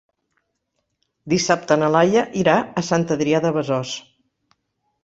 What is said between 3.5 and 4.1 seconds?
Besòs.